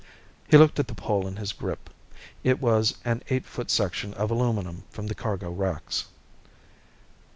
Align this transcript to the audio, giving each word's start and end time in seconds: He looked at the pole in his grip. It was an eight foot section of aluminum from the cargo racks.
He 0.49 0.57
looked 0.57 0.79
at 0.79 0.87
the 0.87 0.95
pole 0.95 1.27
in 1.27 1.35
his 1.35 1.53
grip. 1.53 1.91
It 2.43 2.59
was 2.59 2.95
an 3.05 3.21
eight 3.29 3.45
foot 3.45 3.69
section 3.69 4.15
of 4.15 4.31
aluminum 4.31 4.83
from 4.89 5.05
the 5.05 5.13
cargo 5.13 5.51
racks. 5.51 6.05